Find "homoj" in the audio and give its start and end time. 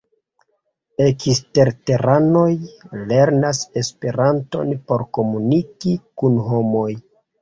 6.49-6.89